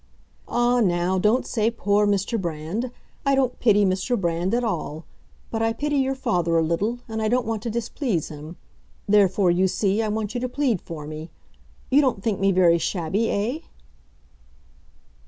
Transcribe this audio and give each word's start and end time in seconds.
"Ah, 0.47 0.79
now, 0.79 1.19
don't 1.19 1.45
say 1.45 1.69
'poor' 1.69 2.07
Mr. 2.07 2.41
Brand! 2.41 2.89
I 3.23 3.35
don't 3.35 3.59
pity 3.59 3.85
Mr. 3.85 4.19
Brand 4.19 4.51
at 4.55 4.63
all. 4.63 5.05
But 5.51 5.61
I 5.61 5.73
pity 5.73 5.97
your 5.97 6.15
father 6.15 6.57
a 6.57 6.63
little, 6.63 6.97
and 7.07 7.21
I 7.21 7.27
don't 7.27 7.45
want 7.45 7.61
to 7.61 7.69
displease 7.69 8.29
him. 8.29 8.55
Therefore, 9.07 9.51
you 9.51 9.67
see, 9.67 10.01
I 10.01 10.07
want 10.07 10.33
you 10.33 10.39
to 10.41 10.49
plead 10.49 10.81
for 10.81 11.05
me. 11.05 11.29
You 11.91 12.01
don't 12.01 12.23
think 12.23 12.39
me 12.39 12.51
very 12.51 12.79
shabby, 12.79 13.29
eh?" 13.29 13.59